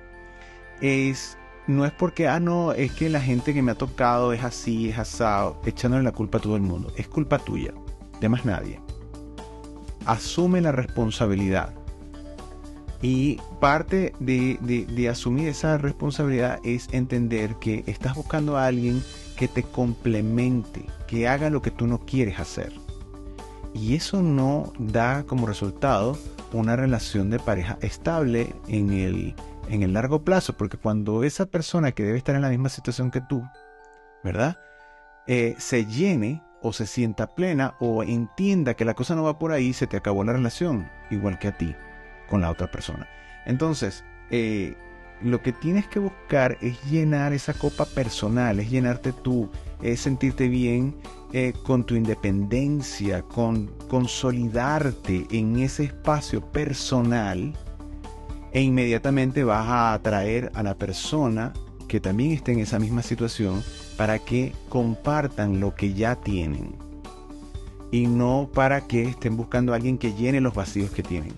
es 0.80 1.36
no 1.66 1.84
es 1.84 1.92
porque, 1.92 2.28
ah, 2.28 2.40
no, 2.40 2.72
es 2.72 2.92
que 2.92 3.08
la 3.08 3.20
gente 3.20 3.54
que 3.54 3.62
me 3.62 3.72
ha 3.72 3.76
tocado 3.76 4.32
es 4.32 4.42
así, 4.42 4.90
es 4.90 4.98
asado, 4.98 5.60
echándole 5.64 6.02
la 6.02 6.12
culpa 6.12 6.38
a 6.38 6.40
todo 6.40 6.56
el 6.56 6.62
mundo. 6.62 6.92
Es 6.96 7.08
culpa 7.08 7.38
tuya. 7.38 7.72
de 8.20 8.28
más 8.28 8.44
nadie. 8.44 8.80
Asume 10.06 10.60
la 10.60 10.72
responsabilidad. 10.72 11.74
Y 13.00 13.40
parte 13.60 14.12
de, 14.20 14.58
de, 14.60 15.08
asumir 15.08 15.48
esa 15.48 15.76
responsabilidad 15.76 16.60
es 16.62 16.88
entender 16.92 17.56
que 17.56 17.82
estás 17.86 18.14
buscando 18.14 18.56
a 18.56 18.66
alguien 18.66 19.02
que 19.42 19.48
te 19.48 19.64
complemente, 19.64 20.86
que 21.08 21.26
haga 21.26 21.50
lo 21.50 21.62
que 21.62 21.72
tú 21.72 21.88
no 21.88 22.06
quieres 22.06 22.38
hacer. 22.38 22.72
Y 23.74 23.96
eso 23.96 24.22
no 24.22 24.72
da 24.78 25.24
como 25.24 25.48
resultado 25.48 26.16
una 26.52 26.76
relación 26.76 27.28
de 27.28 27.40
pareja 27.40 27.76
estable 27.80 28.54
en 28.68 28.92
el, 28.92 29.34
en 29.68 29.82
el 29.82 29.94
largo 29.94 30.22
plazo, 30.22 30.52
porque 30.52 30.76
cuando 30.76 31.24
esa 31.24 31.46
persona 31.46 31.90
que 31.90 32.04
debe 32.04 32.18
estar 32.18 32.36
en 32.36 32.42
la 32.42 32.50
misma 32.50 32.68
situación 32.68 33.10
que 33.10 33.20
tú, 33.20 33.42
¿verdad? 34.22 34.60
Eh, 35.26 35.56
se 35.58 35.86
llene 35.86 36.40
o 36.62 36.72
se 36.72 36.86
sienta 36.86 37.34
plena 37.34 37.74
o 37.80 38.04
entienda 38.04 38.74
que 38.74 38.84
la 38.84 38.94
cosa 38.94 39.16
no 39.16 39.24
va 39.24 39.40
por 39.40 39.50
ahí, 39.50 39.72
se 39.72 39.88
te 39.88 39.96
acabó 39.96 40.22
la 40.22 40.34
relación, 40.34 40.88
igual 41.10 41.40
que 41.40 41.48
a 41.48 41.58
ti, 41.58 41.74
con 42.30 42.42
la 42.42 42.50
otra 42.52 42.70
persona. 42.70 43.08
Entonces, 43.44 44.04
eh, 44.30 44.76
lo 45.24 45.42
que 45.42 45.52
tienes 45.52 45.86
que 45.86 45.98
buscar 45.98 46.58
es 46.60 46.82
llenar 46.90 47.32
esa 47.32 47.54
copa 47.54 47.84
personal, 47.84 48.60
es 48.60 48.70
llenarte 48.70 49.12
tú, 49.12 49.48
es 49.82 50.00
sentirte 50.00 50.48
bien 50.48 50.94
eh, 51.32 51.52
con 51.64 51.84
tu 51.84 51.94
independencia, 51.94 53.22
con 53.22 53.68
consolidarte 53.88 55.26
en 55.30 55.58
ese 55.60 55.84
espacio 55.84 56.40
personal 56.40 57.54
e 58.52 58.60
inmediatamente 58.60 59.44
vas 59.44 59.66
a 59.66 59.94
atraer 59.94 60.50
a 60.54 60.62
la 60.62 60.74
persona 60.74 61.52
que 61.88 62.00
también 62.00 62.32
esté 62.32 62.52
en 62.52 62.60
esa 62.60 62.78
misma 62.78 63.02
situación 63.02 63.62
para 63.96 64.18
que 64.18 64.52
compartan 64.68 65.60
lo 65.60 65.74
que 65.74 65.94
ya 65.94 66.16
tienen 66.16 66.74
y 67.90 68.06
no 68.06 68.50
para 68.52 68.86
que 68.86 69.02
estén 69.02 69.36
buscando 69.36 69.72
a 69.72 69.76
alguien 69.76 69.98
que 69.98 70.14
llene 70.14 70.40
los 70.40 70.54
vacíos 70.54 70.90
que 70.90 71.02
tienen. 71.02 71.34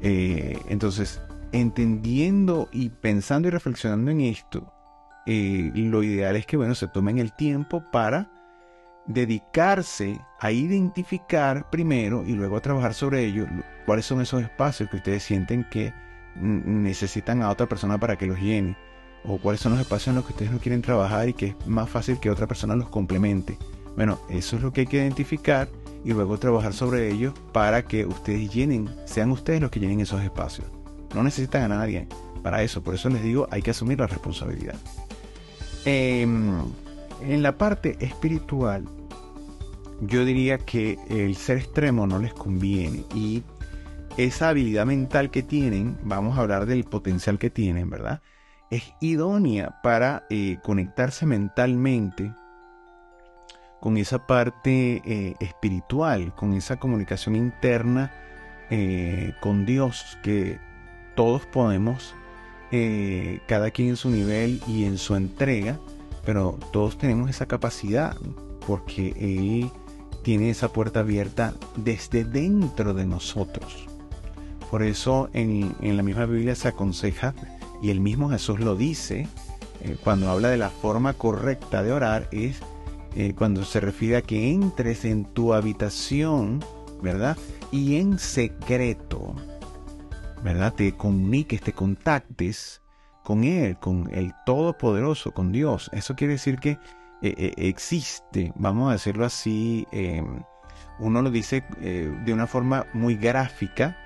Eh, 0.00 0.58
entonces, 0.68 1.20
entendiendo 1.52 2.68
y 2.72 2.88
pensando 2.88 3.48
y 3.48 3.50
reflexionando 3.50 4.10
en 4.10 4.22
esto, 4.22 4.72
eh, 5.26 5.70
lo 5.74 6.02
ideal 6.02 6.36
es 6.36 6.46
que 6.46 6.56
bueno, 6.56 6.74
se 6.74 6.88
tomen 6.88 7.18
el 7.18 7.32
tiempo 7.32 7.84
para 7.92 8.30
dedicarse 9.06 10.20
a 10.40 10.52
identificar 10.52 11.70
primero 11.70 12.24
y 12.26 12.32
luego 12.32 12.56
a 12.56 12.60
trabajar 12.60 12.94
sobre 12.94 13.24
ello 13.24 13.46
cuáles 13.86 14.06
son 14.06 14.20
esos 14.20 14.42
espacios 14.42 14.88
que 14.90 14.96
ustedes 14.96 15.22
sienten 15.22 15.66
que 15.70 15.92
necesitan 16.36 17.42
a 17.42 17.50
otra 17.50 17.66
persona 17.66 17.98
para 17.98 18.16
que 18.16 18.26
los 18.26 18.38
llene 18.38 18.76
o 19.24 19.38
cuáles 19.38 19.60
son 19.60 19.72
los 19.72 19.80
espacios 19.80 20.08
en 20.08 20.14
los 20.16 20.24
que 20.24 20.32
ustedes 20.32 20.52
no 20.52 20.58
quieren 20.58 20.82
trabajar 20.82 21.28
y 21.28 21.34
que 21.34 21.48
es 21.48 21.66
más 21.66 21.88
fácil 21.88 22.18
que 22.18 22.30
otra 22.30 22.46
persona 22.46 22.74
los 22.74 22.88
complemente. 22.88 23.58
Bueno, 23.96 24.18
eso 24.30 24.56
es 24.56 24.62
lo 24.62 24.72
que 24.72 24.82
hay 24.82 24.86
que 24.86 24.96
identificar 24.96 25.68
y 26.04 26.12
luego 26.12 26.38
trabajar 26.38 26.72
sobre 26.72 27.10
ello 27.10 27.34
para 27.52 27.84
que 27.84 28.06
ustedes 28.06 28.52
llenen, 28.52 28.88
sean 29.04 29.30
ustedes 29.30 29.60
los 29.60 29.70
que 29.70 29.80
llenen 29.80 30.00
esos 30.00 30.22
espacios. 30.22 30.81
No 31.14 31.22
necesitan 31.22 31.70
a 31.70 31.76
nadie 31.76 32.06
para 32.42 32.62
eso, 32.62 32.82
por 32.82 32.94
eso 32.94 33.08
les 33.08 33.22
digo, 33.22 33.46
hay 33.50 33.62
que 33.62 33.70
asumir 33.70 34.00
la 34.00 34.06
responsabilidad. 34.06 34.74
Em, 35.84 36.60
en 37.22 37.42
la 37.42 37.56
parte 37.56 37.96
espiritual, 38.00 38.84
yo 40.00 40.24
diría 40.24 40.58
que 40.58 40.98
el 41.08 41.36
ser 41.36 41.58
extremo 41.58 42.06
no 42.06 42.18
les 42.18 42.34
conviene 42.34 43.04
y 43.14 43.42
esa 44.16 44.48
habilidad 44.48 44.86
mental 44.86 45.30
que 45.30 45.42
tienen, 45.42 45.96
vamos 46.02 46.36
a 46.36 46.42
hablar 46.42 46.66
del 46.66 46.84
potencial 46.84 47.38
que 47.38 47.50
tienen, 47.50 47.88
¿verdad? 47.88 48.20
Es 48.70 48.94
idónea 49.00 49.80
para 49.82 50.26
eh, 50.30 50.58
conectarse 50.62 51.26
mentalmente 51.26 52.34
con 53.80 53.96
esa 53.96 54.26
parte 54.26 55.02
eh, 55.04 55.34
espiritual, 55.40 56.34
con 56.34 56.54
esa 56.54 56.78
comunicación 56.78 57.36
interna 57.36 58.12
eh, 58.70 59.34
con 59.40 59.66
Dios 59.66 60.18
que 60.22 60.58
todos 61.14 61.46
podemos, 61.46 62.14
cada 63.46 63.70
quien 63.70 63.90
en 63.90 63.96
su 63.96 64.08
nivel 64.10 64.62
y 64.66 64.84
en 64.84 64.96
su 64.96 65.14
entrega, 65.14 65.78
pero 66.24 66.58
todos 66.72 66.96
tenemos 66.96 67.28
esa 67.28 67.46
capacidad 67.46 68.16
porque 68.66 69.14
Él 69.18 69.70
tiene 70.22 70.50
esa 70.50 70.72
puerta 70.72 71.00
abierta 71.00 71.54
desde 71.76 72.24
dentro 72.24 72.94
de 72.94 73.06
nosotros. 73.06 73.86
Por 74.70 74.82
eso 74.82 75.28
en, 75.34 75.74
la 75.80 76.02
misma 76.02 76.26
Biblia 76.26 76.54
se 76.54 76.68
aconseja, 76.68 77.34
y 77.82 77.90
el 77.90 78.00
mismo 78.00 78.30
Jesús 78.30 78.60
lo 78.60 78.76
dice, 78.76 79.26
eh, 79.82 79.96
cuando 80.02 80.30
habla 80.30 80.48
de 80.48 80.56
la 80.56 80.70
forma 80.70 81.14
correcta 81.14 81.82
de 81.82 81.92
orar, 81.92 82.28
es 82.30 82.58
eh, 83.16 83.34
cuando 83.36 83.64
se 83.64 83.80
refiere 83.80 84.16
a 84.16 84.22
que 84.22 84.52
entres 84.52 85.04
en 85.04 85.24
tu 85.24 85.52
habitación, 85.52 86.64
¿verdad? 87.02 87.36
Y 87.72 87.96
en 87.96 88.18
secreto, 88.18 89.34
¿verdad? 90.42 90.74
Te 90.74 90.92
comuniques, 90.92 91.60
te 91.60 91.72
contactes 91.72 92.82
con 93.22 93.44
Él, 93.44 93.78
con 93.78 94.10
el 94.12 94.32
Todopoderoso, 94.44 95.32
con 95.32 95.52
Dios. 95.52 95.90
Eso 95.92 96.14
quiere 96.16 96.34
decir 96.34 96.58
que 96.58 96.78
eh, 97.22 97.52
existe, 97.56 98.52
vamos 98.56 98.90
a 98.90 98.92
decirlo 98.92 99.24
así, 99.24 99.86
em, 99.92 100.42
uno 100.98 101.22
lo 101.22 101.30
dice 101.30 101.64
de 101.80 102.32
una 102.32 102.46
forma 102.46 102.86
muy 102.92 103.16
gráfica, 103.16 103.96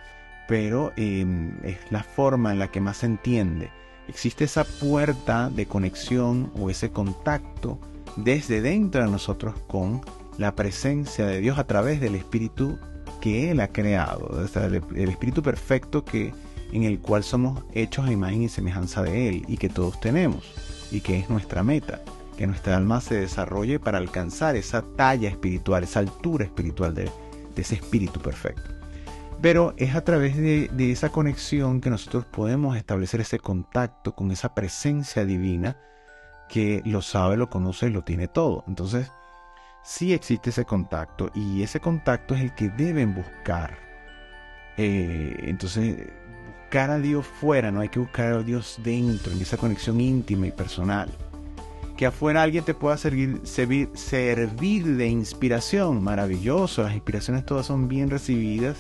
pero 0.48 0.92
em, 0.96 1.58
es 1.64 1.78
la 1.90 2.02
forma 2.02 2.52
en 2.52 2.58
la 2.58 2.68
que 2.68 2.80
más 2.80 2.98
se 2.98 3.06
entiende. 3.06 3.70
Existe 4.08 4.44
esa 4.44 4.64
puerta 4.64 5.50
de 5.50 5.66
conexión 5.66 6.52
o 6.58 6.70
ese 6.70 6.90
contacto 6.90 7.80
desde 8.16 8.60
dentro 8.60 9.04
de 9.04 9.10
nosotros 9.10 9.54
con 9.66 10.00
la 10.38 10.54
presencia 10.54 11.26
de 11.26 11.40
Dios 11.40 11.58
a 11.58 11.66
través 11.66 12.00
del 12.00 12.14
Espíritu 12.14 12.78
que 13.26 13.50
Él 13.50 13.58
ha 13.58 13.72
creado, 13.72 14.40
el, 14.94 15.08
Espíritu 15.08 15.42
perfecto 15.42 16.04
que, 16.04 16.32
en 16.72 16.84
el 16.84 17.00
cual 17.00 17.24
somos 17.24 17.64
hechos 17.72 18.06
a 18.06 18.12
imagen 18.12 18.42
y 18.42 18.48
semejanza 18.48 19.02
de 19.02 19.28
Él 19.28 19.44
y 19.48 19.56
que 19.56 19.68
todos 19.68 19.98
tenemos 19.98 20.44
y 20.92 21.00
que 21.00 21.18
es 21.18 21.28
nuestra 21.28 21.64
meta, 21.64 22.02
que 22.38 22.46
nuestra 22.46 22.76
alma 22.76 23.00
se 23.00 23.16
desarrolle 23.16 23.80
para 23.80 23.98
alcanzar 23.98 24.54
esa 24.54 24.82
talla 24.82 25.28
espiritual, 25.28 25.82
esa 25.82 25.98
altura 25.98 26.44
espiritual 26.44 26.94
de 26.94 27.10
ese 27.56 27.74
Espíritu 27.74 28.20
perfecto. 28.20 28.70
Pero 29.42 29.74
es 29.76 29.96
a 29.96 30.04
través 30.04 30.36
de, 30.36 30.70
esa 30.92 31.08
conexión 31.08 31.80
que 31.80 31.90
nosotros 31.90 32.26
podemos 32.26 32.76
establecer 32.76 33.20
ese 33.20 33.40
contacto 33.40 34.14
con 34.14 34.30
esa 34.30 34.54
presencia 34.54 35.24
divina 35.24 35.76
que 36.48 36.80
lo 36.84 37.02
sabe, 37.02 37.36
lo 37.36 37.50
conoce 37.50 37.88
y 37.88 37.90
lo 37.90 38.04
tiene 38.04 38.28
todo. 38.28 38.62
Entonces, 38.68 39.10
sí 39.86 40.12
existe 40.12 40.50
ese 40.50 40.64
contacto 40.64 41.30
y 41.34 41.62
ese 41.62 41.78
contacto 41.78 42.34
es 42.34 42.40
el 42.42 42.54
que 42.54 42.68
deben 42.68 43.14
buscar. 43.14 43.78
Eh, 44.76 45.34
entonces, 45.44 46.08
buscar 46.58 46.90
a 46.90 46.98
Dios 46.98 47.24
fuera, 47.24 47.70
no 47.70 47.80
hay 47.80 47.88
que 47.88 48.00
buscar 48.00 48.32
a 48.32 48.42
Dios 48.42 48.80
dentro, 48.82 49.32
en 49.32 49.40
esa 49.40 49.56
conexión 49.56 50.00
íntima 50.00 50.48
y 50.48 50.50
personal. 50.50 51.08
Que 51.96 52.04
afuera 52.04 52.42
alguien 52.42 52.64
te 52.64 52.74
pueda 52.74 52.98
servir, 52.98 53.40
servir, 53.44 53.88
servir 53.94 54.96
de 54.96 55.06
inspiración, 55.06 56.02
maravilloso, 56.02 56.82
las 56.82 56.92
inspiraciones 56.92 57.46
todas 57.46 57.66
son 57.66 57.88
bien 57.88 58.10
recibidas 58.10 58.76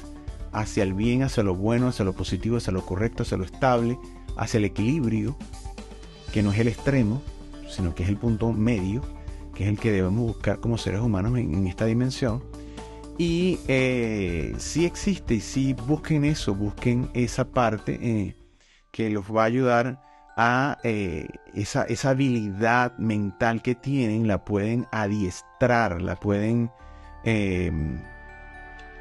hacia 0.52 0.82
el 0.82 0.92
bien, 0.92 1.22
hacia 1.22 1.42
lo 1.44 1.54
bueno, 1.54 1.88
hacia 1.88 2.04
lo 2.04 2.14
positivo, 2.14 2.56
hacia 2.56 2.72
lo 2.72 2.84
correcto, 2.84 3.22
hacia 3.22 3.38
lo 3.38 3.44
estable, 3.44 3.96
hacia 4.36 4.58
el 4.58 4.64
equilibrio, 4.64 5.36
que 6.32 6.42
no 6.42 6.52
es 6.52 6.58
el 6.58 6.68
extremo, 6.68 7.22
sino 7.68 7.94
que 7.94 8.02
es 8.02 8.08
el 8.08 8.16
punto 8.16 8.52
medio, 8.52 9.02
que 9.56 9.64
es 9.64 9.70
el 9.70 9.78
que 9.78 9.90
debemos 9.90 10.34
buscar 10.34 10.60
como 10.60 10.76
seres 10.76 11.00
humanos 11.00 11.38
en, 11.38 11.66
esta 11.66 11.86
dimensión. 11.86 12.42
Y 13.18 13.58
eh, 13.68 14.54
si 14.58 14.84
existe 14.84 15.36
y 15.36 15.40
si 15.40 15.72
busquen 15.72 16.26
eso, 16.26 16.54
busquen 16.54 17.08
esa 17.14 17.46
parte 17.46 17.98
eh, 18.02 18.36
que 18.90 19.08
los 19.08 19.24
va 19.34 19.42
a 19.42 19.46
ayudar 19.46 20.02
a 20.36 20.76
eh, 20.84 21.28
esa, 21.54 21.84
esa 21.84 22.10
habilidad 22.10 22.98
mental 22.98 23.62
que 23.62 23.74
tienen, 23.74 24.28
la 24.28 24.44
pueden 24.44 24.86
adiestrar, 24.92 26.02
la 26.02 26.16
pueden 26.16 26.70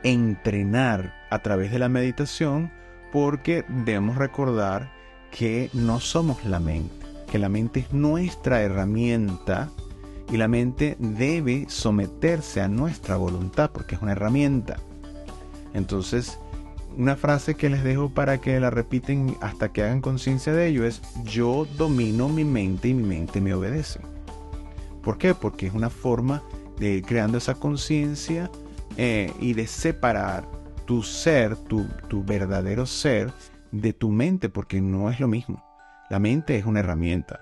entrenar 0.01 1.13
a 1.29 1.39
través 1.39 1.71
de 1.71 1.77
la 1.77 1.89
meditación 1.89 2.71
porque 3.11 3.65
debemos 3.67 4.15
recordar 4.15 4.91
que 5.29 5.69
no 5.73 5.99
somos 5.99 6.43
la 6.43 6.59
mente, 6.59 7.05
que 7.31 7.37
la 7.37 7.49
mente 7.49 7.81
es 7.81 7.93
nuestra 7.93 8.61
herramienta 8.63 9.69
y 10.31 10.37
la 10.37 10.47
mente 10.47 10.95
debe 10.99 11.65
someterse 11.69 12.61
a 12.61 12.67
nuestra 12.67 13.17
voluntad 13.17 13.71
porque 13.71 13.95
es 13.95 14.01
una 14.01 14.13
herramienta. 14.13 14.77
Entonces, 15.73 16.39
una 16.97 17.15
frase 17.15 17.55
que 17.55 17.69
les 17.69 17.83
dejo 17.83 18.09
para 18.09 18.39
que 18.39 18.59
la 18.59 18.69
repiten 18.69 19.35
hasta 19.41 19.71
que 19.71 19.83
hagan 19.83 20.01
conciencia 20.01 20.53
de 20.53 20.67
ello 20.67 20.85
es 20.85 21.01
yo 21.25 21.67
domino 21.77 22.29
mi 22.29 22.45
mente 22.45 22.87
y 22.87 22.93
mi 22.93 23.03
mente 23.03 23.41
me 23.41 23.53
obedece. 23.53 23.99
¿Por 25.03 25.17
qué? 25.17 25.35
Porque 25.35 25.67
es 25.67 25.73
una 25.73 25.89
forma 25.89 26.41
de 26.79 26.95
ir 26.95 27.05
creando 27.05 27.37
esa 27.37 27.55
conciencia 27.55 28.49
eh, 28.97 29.31
y 29.39 29.53
de 29.53 29.67
separar 29.67 30.47
tu 30.85 31.03
ser, 31.03 31.55
tu, 31.55 31.85
tu 32.07 32.23
verdadero 32.23 32.85
ser, 32.85 33.31
de 33.71 33.93
tu 33.93 34.09
mente, 34.09 34.49
porque 34.49 34.81
no 34.81 35.09
es 35.09 35.19
lo 35.19 35.27
mismo. 35.27 35.63
La 36.09 36.19
mente 36.19 36.57
es 36.57 36.65
una 36.65 36.79
herramienta. 36.79 37.41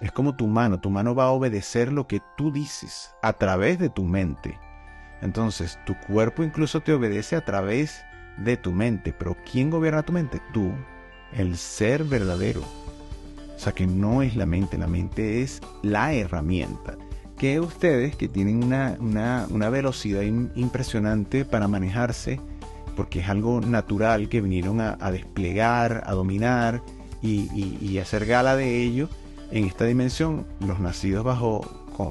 Es 0.00 0.12
como 0.12 0.36
tu 0.36 0.46
mano, 0.46 0.78
tu 0.78 0.90
mano 0.90 1.14
va 1.14 1.24
a 1.24 1.30
obedecer 1.30 1.92
lo 1.92 2.06
que 2.06 2.20
tú 2.36 2.52
dices 2.52 3.14
a 3.20 3.32
través 3.32 3.80
de 3.80 3.88
tu 3.88 4.04
mente. 4.04 4.58
Entonces, 5.20 5.78
tu 5.86 5.96
cuerpo 6.06 6.44
incluso 6.44 6.80
te 6.80 6.92
obedece 6.92 7.34
a 7.34 7.44
través 7.44 8.04
de 8.36 8.56
tu 8.56 8.70
mente. 8.70 9.12
Pero 9.12 9.36
¿quién 9.50 9.70
gobierna 9.70 10.04
tu 10.04 10.12
mente? 10.12 10.40
Tú, 10.52 10.70
el 11.32 11.56
ser 11.56 12.04
verdadero. 12.04 12.62
O 13.56 13.58
sea 13.58 13.72
que 13.72 13.88
no 13.88 14.22
es 14.22 14.36
la 14.36 14.46
mente, 14.46 14.78
la 14.78 14.86
mente 14.86 15.42
es 15.42 15.60
la 15.82 16.12
herramienta. 16.12 16.96
Que 17.36 17.58
ustedes 17.58 18.14
que 18.14 18.28
tienen 18.28 18.62
una, 18.62 19.70
velocidad 19.70 20.22
impresionante 20.22 21.44
para 21.44 21.66
manejarse, 21.66 22.40
porque 22.94 23.18
es 23.18 23.28
algo 23.28 23.60
natural 23.60 24.28
que 24.28 24.40
vinieron 24.40 24.80
a, 24.80 25.10
desplegar, 25.10 26.04
a 26.06 26.12
dominar 26.12 26.82
y, 27.20 27.98
hacer 27.98 28.26
gala 28.26 28.54
de 28.54 28.80
ello 28.80 29.08
en 29.50 29.64
esta 29.64 29.84
dimensión, 29.84 30.46
los 30.60 30.80
nacidos 30.80 31.24
bajo 31.24 31.60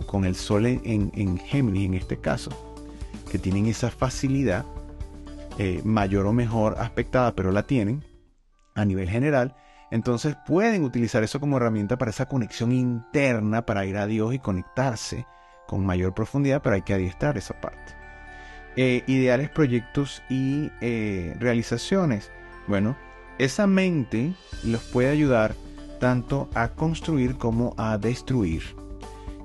con, 0.06 0.26
el 0.26 0.36
sol 0.36 0.66
en, 0.66 1.12
en 1.14 1.38
Géminis 1.38 1.86
en 1.86 1.94
este 1.94 2.18
caso, 2.18 2.52
que 3.32 3.38
tienen 3.40 3.68
esa 3.68 3.90
facilidad 3.90 4.66
eh, 5.60 5.82
mayor 5.84 6.28
o 6.28 6.34
mejor 6.34 6.76
aspectada, 6.78 7.34
pero 7.34 7.52
la 7.52 7.64
tienen 7.64 8.04
a 8.76 8.86
nivel 8.86 9.10
general, 9.10 9.56
entonces 9.90 10.36
pueden 10.46 10.84
utilizar 10.84 11.24
eso 11.24 11.40
como 11.40 11.58
herramienta 11.58 11.98
para 11.98 12.12
esa 12.12 12.28
conexión 12.28 12.72
interna, 12.72 13.66
para 13.66 13.86
ir 13.86 13.98
a 13.98 14.06
Dios 14.06 14.34
y 14.36 14.40
conectarse 14.40 15.26
con 15.68 15.86
mayor 15.86 16.14
profundidad, 16.14 16.62
pero 16.62 16.76
hay 16.76 16.84
que 16.84 16.94
adiestrar 16.94 17.38
esa 17.38 17.60
parte. 17.60 17.94
Eh, 18.76 19.04
ideales, 19.08 19.50
proyectos 19.50 20.22
y 20.30 20.72
eh, 20.82 21.36
realizaciones. 21.40 22.32
Bueno, 22.68 22.96
esa 23.40 23.66
mente 23.66 24.34
los 24.64 24.84
puede 24.84 25.10
ayudar 25.10 25.56
tanto 26.00 26.50
a 26.54 26.70
construir 26.70 27.36
como 27.38 27.74
a 27.78 27.98
destruir. 27.98 28.64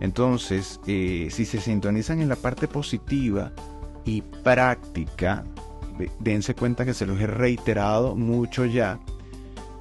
Entonces, 0.00 0.80
si 0.84 1.30
se 1.30 1.60
sintonizan 1.60 2.20
en 2.20 2.28
la 2.28 2.36
parte 2.36 2.66
positiva 2.66 3.52
y 4.04 4.22
práctica 4.22 5.44
dense 6.18 6.54
cuenta 6.54 6.84
que 6.84 6.94
se 6.94 7.06
los 7.06 7.20
he 7.20 7.26
reiterado 7.26 8.14
mucho 8.14 8.64
ya, 8.64 8.98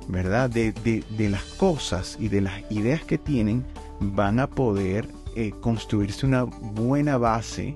¿verdad? 0.08 0.50
De, 0.50 1.04
las 1.18 1.44
cosas 1.44 2.18
y 2.20 2.28
de 2.28 2.42
las 2.42 2.72
ideas 2.72 3.04
que 3.04 3.18
tienen, 3.18 3.66
van 4.00 4.40
a 4.40 4.48
poder 4.48 5.08
eh, 5.36 5.52
construirse 5.62 6.26
una 6.26 6.44
buena 6.44 7.18
base 7.18 7.74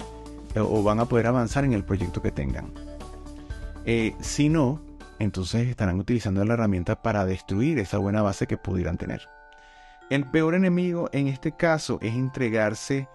eh, 0.55 0.59
o 0.59 0.83
van 0.83 0.99
a 0.99 1.05
poder 1.05 1.27
avanzar 1.27 1.63
en 1.63 1.73
el 1.73 1.83
proyecto 1.83 2.21
que 2.21 2.31
tengan. 2.31 2.71
Eh, 3.85 4.15
si 4.19 4.49
no, 4.49 4.81
entonces 5.19 5.67
estarán 5.67 5.99
utilizando 5.99 6.43
la 6.43 6.53
herramienta 6.53 7.01
para 7.01 7.25
destruir 7.25 7.79
esa 7.79 7.97
buena 7.97 8.21
base 8.21 8.47
que 8.47 8.57
pudieran 8.57 8.97
tener. 8.97 9.29
El 10.09 10.25
peor 10.29 10.55
enemigo 10.55 11.09
en 11.13 11.27
este 11.27 11.51
caso 11.51 11.99
es 12.01 12.13
entregarse 12.13 13.07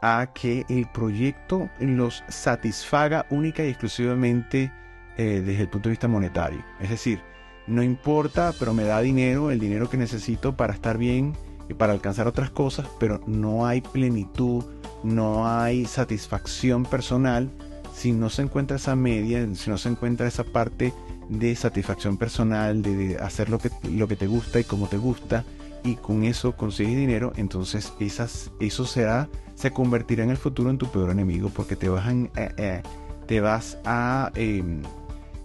a 0.00 0.30
que 0.32 0.64
el 0.68 0.86
proyecto 0.92 1.68
los 1.80 2.22
satisfaga 2.28 3.26
única 3.30 3.64
y 3.64 3.68
exclusivamente 3.68 4.72
eh, 5.16 5.42
desde 5.44 5.62
el 5.62 5.68
punto 5.68 5.88
de 5.88 5.94
vista 5.94 6.06
monetario. 6.06 6.64
Es 6.80 6.90
decir, 6.90 7.20
no 7.66 7.82
importa, 7.82 8.52
pero 8.58 8.72
me 8.72 8.84
da 8.84 9.00
dinero, 9.00 9.50
el 9.50 9.58
dinero 9.58 9.90
que 9.90 9.96
necesito 9.96 10.56
para 10.56 10.72
estar 10.72 10.96
bien 10.96 11.36
y 11.68 11.74
para 11.74 11.92
alcanzar 11.92 12.28
otras 12.28 12.50
cosas, 12.50 12.88
pero 13.00 13.20
no 13.26 13.66
hay 13.66 13.80
plenitud, 13.80 14.64
no 15.02 15.48
hay 15.48 15.84
satisfacción 15.86 16.84
personal 16.84 17.50
si 17.92 18.12
no 18.12 18.30
se 18.30 18.42
encuentra 18.42 18.76
esa 18.76 18.94
media, 18.94 19.46
si 19.54 19.70
no 19.70 19.76
se 19.76 19.88
encuentra 19.88 20.28
esa 20.28 20.44
parte 20.44 20.94
de 21.28 21.54
satisfacción 21.56 22.16
personal, 22.16 22.82
de, 22.82 23.18
hacer 23.18 23.50
lo 23.50 23.58
que, 23.58 23.70
lo 23.90 24.08
que 24.08 24.16
te 24.16 24.26
gusta 24.26 24.60
y 24.60 24.64
como 24.64 24.88
te 24.88 24.96
gusta, 24.96 25.44
y 25.84 25.96
con 25.96 26.24
eso 26.24 26.56
consigues 26.56 26.96
dinero, 26.96 27.32
entonces 27.36 27.92
esas, 28.00 28.50
eso 28.60 28.84
será 28.84 29.28
se 29.54 29.70
convertirá 29.72 30.22
en 30.22 30.30
el 30.30 30.36
futuro 30.36 30.70
en 30.70 30.78
tu 30.78 30.90
peor 30.90 31.10
enemigo 31.10 31.50
porque 31.50 31.76
te 31.76 31.88
vas 31.88 32.06
a, 32.06 32.12
eh, 32.12 32.30
eh, 32.56 32.82
te 33.26 33.40
vas 33.40 33.78
a 33.84 34.30
em, 34.34 34.82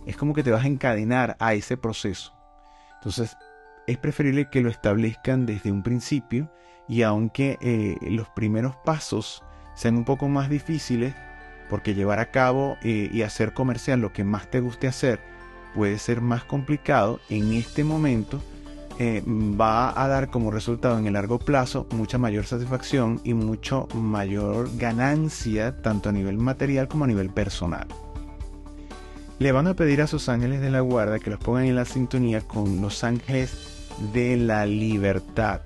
es 0.05 0.17
como 0.17 0.33
que 0.33 0.43
te 0.43 0.51
vas 0.51 0.63
a 0.63 0.67
encadenar 0.67 1.35
a 1.39 1.53
ese 1.53 1.77
proceso. 1.77 2.33
Entonces 2.95 3.35
es 3.87 3.97
preferible 3.97 4.49
que 4.49 4.61
lo 4.61 4.69
establezcan 4.69 5.45
desde 5.45 5.71
un 5.71 5.81
principio 5.81 6.51
y 6.87 7.01
aunque 7.01 7.57
eh, 7.61 7.97
los 8.01 8.29
primeros 8.29 8.75
pasos 8.85 9.43
sean 9.75 9.95
un 9.95 10.05
poco 10.05 10.27
más 10.27 10.49
difíciles, 10.49 11.15
porque 11.69 11.95
llevar 11.95 12.19
a 12.19 12.29
cabo 12.29 12.77
y 12.83 13.23
hacer 13.23 13.53
comercial 13.53 13.99
lo 13.99 14.13
que 14.13 14.23
más 14.23 14.51
te 14.51 14.59
guste 14.59 14.87
hacer 14.87 15.32
puede 15.73 15.99
ser 15.99 16.21
más 16.21 16.43
complicado 16.43 17.19
en 17.29 17.53
este 17.53 17.83
momento 17.83 18.39
eh, 18.99 19.23
va 19.25 19.99
a 19.99 20.07
dar 20.07 20.29
como 20.29 20.51
resultado 20.51 20.99
en 20.99 21.07
el 21.07 21.13
largo 21.13 21.39
plazo 21.39 21.87
mucha 21.91 22.19
mayor 22.19 22.45
satisfacción 22.45 23.19
y 23.23 23.33
mucho 23.33 23.87
mayor 23.95 24.69
ganancia 24.77 25.81
tanto 25.81 26.09
a 26.09 26.11
nivel 26.11 26.37
material 26.37 26.87
como 26.87 27.05
a 27.05 27.07
nivel 27.07 27.31
personal. 27.31 27.87
Le 29.39 29.51
van 29.51 29.65
a 29.65 29.73
pedir 29.73 30.01
a 30.03 30.07
sus 30.07 30.29
ángeles 30.29 30.61
de 30.61 30.69
la 30.69 30.81
guarda 30.81 31.17
que 31.17 31.31
los 31.31 31.39
pongan 31.39 31.65
en 31.65 31.75
la 31.75 31.85
sintonía 31.85 32.41
con 32.41 32.81
los 32.81 33.03
ángeles 33.03 33.89
de 34.13 34.37
la 34.37 34.67
libertad. 34.67 35.61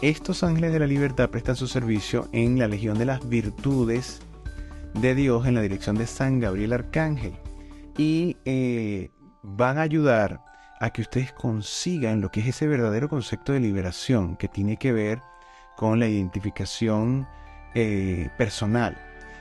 Estos 0.00 0.44
ángeles 0.44 0.72
de 0.72 0.78
la 0.78 0.86
libertad 0.86 1.30
prestan 1.30 1.56
su 1.56 1.66
servicio 1.66 2.28
en 2.30 2.60
la 2.60 2.68
Legión 2.68 2.96
de 2.96 3.06
las 3.06 3.28
Virtudes 3.28 4.20
de 4.94 5.16
Dios 5.16 5.46
en 5.46 5.56
la 5.56 5.62
dirección 5.62 5.96
de 5.96 6.06
San 6.06 6.38
Gabriel 6.38 6.72
Arcángel 6.72 7.34
y 7.98 8.36
eh, 8.46 9.10
van 9.42 9.76
a 9.76 9.82
ayudar 9.82 10.40
a 10.80 10.90
que 10.90 11.02
ustedes 11.02 11.32
consigan 11.32 12.20
lo 12.20 12.30
que 12.30 12.40
es 12.40 12.46
ese 12.46 12.66
verdadero 12.66 13.08
concepto 13.08 13.52
de 13.52 13.60
liberación 13.60 14.36
que 14.36 14.48
tiene 14.48 14.76
que 14.78 14.92
ver 14.92 15.20
con 15.76 15.98
la 15.98 16.06
identificación 16.06 17.26
eh, 17.74 18.30
personal. 18.38 18.96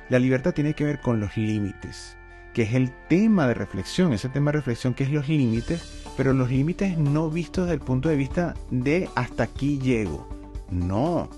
La 0.09 0.19
libertad 0.19 0.53
tiene 0.53 0.73
que 0.73 0.83
ver 0.83 0.99
con 0.99 1.19
los 1.19 1.37
límites, 1.37 2.17
que 2.53 2.63
es 2.63 2.73
el 2.73 2.91
tema 3.07 3.47
de 3.47 3.53
reflexión, 3.53 4.13
ese 4.13 4.29
tema 4.29 4.51
de 4.51 4.57
reflexión 4.57 4.93
que 4.93 5.03
es 5.03 5.11
los 5.11 5.29
límites, 5.29 6.03
pero 6.17 6.33
los 6.33 6.49
límites 6.49 6.97
no 6.97 7.29
vistos 7.29 7.65
desde 7.65 7.75
el 7.75 7.81
punto 7.81 8.09
de 8.09 8.15
vista 8.15 8.55
de 8.71 9.07
hasta 9.15 9.43
aquí 9.43 9.77
llego, 9.79 10.27
no, 10.71 11.29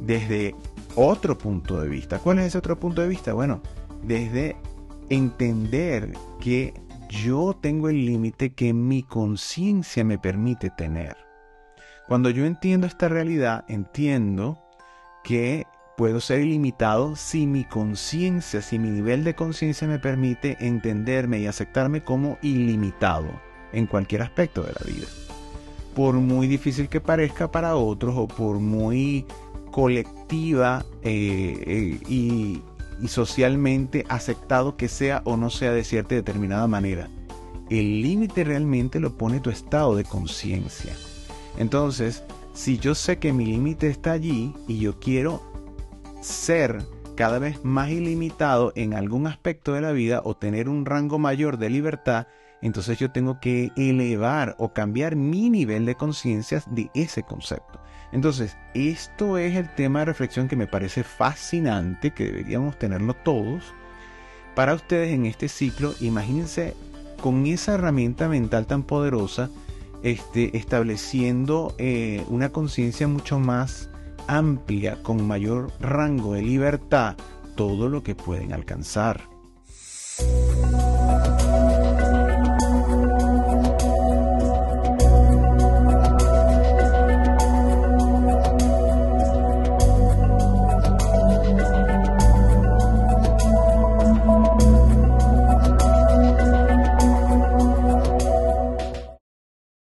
desde 0.00 0.54
otro 0.96 1.38
punto 1.38 1.80
de 1.80 1.88
vista. 1.88 2.18
¿Cuál 2.18 2.40
es 2.40 2.46
ese 2.46 2.58
otro 2.58 2.78
punto 2.80 3.02
de 3.02 3.08
vista? 3.08 3.32
Bueno, 3.32 3.60
desde 4.02 4.56
entender 5.08 6.12
que 6.40 6.74
yo 7.08 7.56
tengo 7.60 7.88
el 7.88 8.04
límite 8.04 8.52
que 8.52 8.72
mi 8.72 9.02
conciencia 9.02 10.04
me 10.04 10.18
permite 10.18 10.70
tener. 10.70 11.16
Cuando 12.08 12.30
yo 12.30 12.46
entiendo 12.46 12.86
esta 12.86 13.08
realidad, 13.08 13.64
entiendo 13.68 14.58
que 15.24 15.66
puedo 15.96 16.20
ser 16.20 16.40
ilimitado 16.40 17.16
si 17.16 17.46
mi 17.46 17.64
conciencia, 17.64 18.60
si 18.60 18.78
mi 18.78 18.90
nivel 18.90 19.24
de 19.24 19.34
conciencia 19.34 19.88
me 19.88 19.98
permite 19.98 20.56
entenderme 20.60 21.40
y 21.40 21.46
aceptarme 21.46 22.04
como 22.04 22.38
ilimitado 22.42 23.28
en 23.72 23.86
cualquier 23.86 24.22
aspecto 24.22 24.62
de 24.62 24.72
la 24.72 24.86
vida. 24.86 25.06
Por 25.94 26.14
muy 26.14 26.46
difícil 26.46 26.88
que 26.88 27.00
parezca 27.00 27.50
para 27.50 27.76
otros 27.76 28.14
o 28.16 28.28
por 28.28 28.58
muy 28.58 29.24
colectiva 29.70 30.84
eh, 31.02 31.62
eh, 31.66 32.00
y 32.08 32.62
y 33.00 33.08
socialmente 33.08 34.04
aceptado 34.08 34.76
que 34.76 34.88
sea 34.88 35.22
o 35.24 35.36
no 35.36 35.50
sea 35.50 35.72
de 35.72 35.84
cierta 35.84 36.14
y 36.14 36.18
determinada 36.18 36.66
manera. 36.66 37.08
El 37.68 38.02
límite 38.02 38.44
realmente 38.44 39.00
lo 39.00 39.16
pone 39.16 39.40
tu 39.40 39.50
estado 39.50 39.96
de 39.96 40.04
conciencia. 40.04 40.94
Entonces, 41.58 42.22
si 42.54 42.78
yo 42.78 42.94
sé 42.94 43.18
que 43.18 43.32
mi 43.32 43.46
límite 43.46 43.88
está 43.88 44.12
allí 44.12 44.54
y 44.68 44.78
yo 44.78 44.98
quiero 44.98 45.42
ser 46.20 46.78
cada 47.16 47.38
vez 47.38 47.64
más 47.64 47.90
ilimitado 47.90 48.72
en 48.76 48.94
algún 48.94 49.26
aspecto 49.26 49.72
de 49.72 49.80
la 49.80 49.92
vida 49.92 50.20
o 50.24 50.36
tener 50.36 50.68
un 50.68 50.84
rango 50.84 51.18
mayor 51.18 51.58
de 51.58 51.70
libertad, 51.70 52.26
entonces 52.62 52.98
yo 52.98 53.10
tengo 53.10 53.40
que 53.40 53.72
elevar 53.76 54.54
o 54.58 54.72
cambiar 54.72 55.16
mi 55.16 55.50
nivel 55.50 55.86
de 55.86 55.94
conciencia 55.96 56.62
de 56.70 56.90
ese 56.94 57.22
concepto. 57.22 57.80
Entonces, 58.16 58.56
esto 58.72 59.36
es 59.36 59.56
el 59.56 59.68
tema 59.74 59.98
de 59.98 60.06
reflexión 60.06 60.48
que 60.48 60.56
me 60.56 60.66
parece 60.66 61.04
fascinante, 61.04 62.12
que 62.12 62.24
deberíamos 62.24 62.78
tenerlo 62.78 63.12
todos. 63.12 63.62
Para 64.54 64.72
ustedes 64.72 65.12
en 65.12 65.26
este 65.26 65.48
ciclo, 65.48 65.92
imagínense 66.00 66.74
con 67.20 67.44
esa 67.44 67.74
herramienta 67.74 68.26
mental 68.26 68.66
tan 68.66 68.84
poderosa, 68.84 69.50
este, 70.02 70.56
estableciendo 70.56 71.74
eh, 71.76 72.24
una 72.28 72.48
conciencia 72.48 73.06
mucho 73.06 73.38
más 73.38 73.90
amplia, 74.28 74.96
con 75.02 75.26
mayor 75.26 75.70
rango 75.78 76.32
de 76.32 76.40
libertad, 76.40 77.16
todo 77.54 77.90
lo 77.90 78.02
que 78.02 78.14
pueden 78.14 78.54
alcanzar. 78.54 79.20